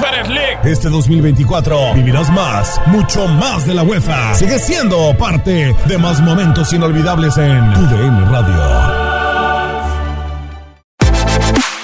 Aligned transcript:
Conference 0.00 0.32
League. 0.32 0.58
Este 0.64 0.88
2024 0.88 1.94
vivirás 1.94 2.30
más, 2.30 2.80
mucho 2.86 3.26
más 3.28 3.66
de 3.66 3.74
la 3.74 3.82
UEFA. 3.82 4.34
Sigue 4.34 4.58
siendo 4.58 5.16
parte 5.18 5.74
de 5.86 5.98
más 5.98 6.20
momentos 6.20 6.72
inolvidables 6.72 7.36
en 7.36 7.72
tu 7.74 7.80
DN 7.82 8.24
Radio. 8.30 9.10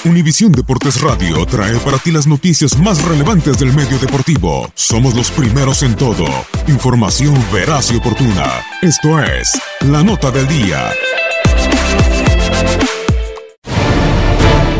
Univisión 0.05 0.53
Deportes 0.53 1.01
Radio 1.03 1.45
trae 1.47 1.77
para 1.79 1.99
ti 1.99 2.13
las 2.13 2.27
noticias 2.27 2.79
más 2.79 3.03
relevantes 3.05 3.59
del 3.59 3.73
medio 3.73 3.99
deportivo. 3.99 4.71
Somos 4.75 5.15
los 5.15 5.31
primeros 5.31 5.83
en 5.83 5.97
todo. 5.97 6.25
Información 6.69 7.35
veraz 7.53 7.91
y 7.91 7.97
oportuna. 7.97 8.47
Esto 8.83 9.21
es 9.21 9.61
La 9.81 10.03
Nota 10.03 10.31
del 10.31 10.47
Día. 10.47 10.91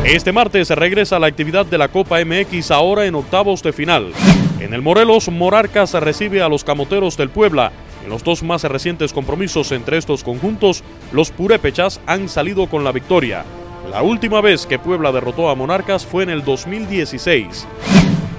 Este 0.07 0.31
martes 0.31 0.69
se 0.69 0.77
regresa 0.77 1.19
la 1.19 1.27
actividad 1.27 1.67
de 1.67 1.79
la 1.79 1.89
Copa 1.89 2.25
MX 2.25 2.71
ahora 2.71 3.07
en 3.07 3.17
octavos 3.17 3.61
de 3.65 3.73
final. 3.73 4.13
En 4.61 4.73
el 4.73 4.81
Morelos, 4.81 5.29
Morarcas 5.29 5.95
recibe 5.95 6.43
a 6.43 6.49
los 6.49 6.63
Camoteros 6.63 7.17
del 7.17 7.29
Puebla. 7.29 7.73
En 8.05 8.11
los 8.11 8.23
dos 8.23 8.45
más 8.45 8.63
recientes 8.63 9.13
compromisos 9.13 9.73
entre 9.73 9.99
estos 9.99 10.23
conjuntos, 10.23 10.85
los 11.11 11.33
purépechas 11.33 12.01
han 12.07 12.29
salido 12.29 12.69
con 12.69 12.85
la 12.85 12.93
victoria. 12.93 13.45
La 13.91 14.03
última 14.03 14.41
vez 14.41 14.65
que 14.65 14.79
Puebla 14.79 15.11
derrotó 15.11 15.51
a 15.51 15.57
Monarcas 15.57 16.07
fue 16.07 16.23
en 16.23 16.31
el 16.31 16.45
2016. 16.45 17.67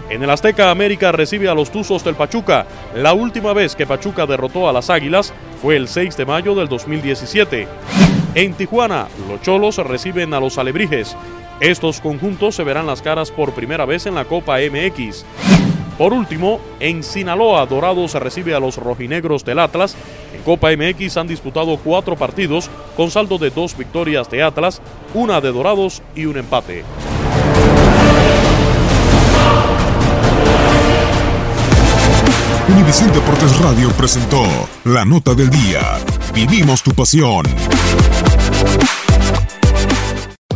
En 0.09 0.23
el 0.23 0.29
Azteca 0.29 0.71
América 0.71 1.11
recibe 1.11 1.49
a 1.49 1.53
los 1.53 1.69
Tuzos 1.69 2.01
del 2.01 2.15
Pachuca. 2.15 2.65
La 2.95 3.11
última 3.11 3.51
vez 3.51 3.75
que 3.75 3.85
Pachuca 3.85 4.25
derrotó 4.25 4.69
a 4.69 4.73
las 4.73 4.89
Águilas 4.89 5.33
fue 5.61 5.75
el 5.75 5.89
6 5.89 6.15
de 6.15 6.25
mayo 6.25 6.55
del 6.55 6.69
2017. 6.69 7.67
En 8.35 8.53
Tijuana, 8.53 9.09
los 9.27 9.41
Cholos 9.41 9.77
reciben 9.79 10.33
a 10.33 10.39
los 10.39 10.57
Alebrijes. 10.57 11.17
Estos 11.59 12.01
conjuntos 12.01 12.55
se 12.55 12.63
verán 12.63 12.85
las 12.85 13.01
caras 13.01 13.31
por 13.31 13.53
primera 13.53 13.85
vez 13.85 14.05
en 14.05 14.13
la 14.13 14.25
Copa 14.25 14.57
MX. 14.59 15.25
Por 15.97 16.13
último, 16.13 16.59
en 16.79 17.01
Sinaloa, 17.01 17.65
Dorados 17.65 18.13
recibe 18.13 18.53
a 18.53 18.59
los 18.59 18.77
rojinegros 18.77 19.43
del 19.43 19.57
Atlas. 19.57 19.95
En 20.35 20.43
Copa 20.43 20.69
MX 20.71 21.17
han 21.17 21.27
disputado 21.27 21.77
cuatro 21.77 22.15
partidos 22.15 22.69
con 22.95 23.09
saldo 23.09 23.39
de 23.39 23.49
dos 23.49 23.75
victorias 23.75 24.29
de 24.29 24.43
Atlas, 24.43 24.81
una 25.15 25.41
de 25.41 25.51
Dorados 25.51 26.03
y 26.15 26.25
un 26.25 26.37
empate. 26.37 26.83
Univisión 32.69 33.11
Deportes 33.11 33.57
Radio 33.59 33.89
presentó 33.97 34.43
La 34.83 35.03
Nota 35.03 35.33
del 35.33 35.49
Día. 35.49 35.81
Vivimos 36.35 36.83
tu 36.83 36.91
pasión. 36.91 37.43